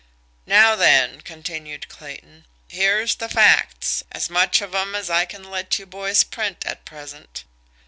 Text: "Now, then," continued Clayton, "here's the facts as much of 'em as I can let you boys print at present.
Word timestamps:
"Now, 0.47 0.75
then," 0.75 1.21
continued 1.21 1.87
Clayton, 1.87 2.47
"here's 2.67 3.13
the 3.13 3.29
facts 3.29 4.03
as 4.11 4.31
much 4.31 4.59
of 4.59 4.73
'em 4.73 4.95
as 4.95 5.11
I 5.11 5.25
can 5.25 5.43
let 5.43 5.77
you 5.77 5.85
boys 5.85 6.23
print 6.23 6.65
at 6.65 6.85
present. 6.85 7.43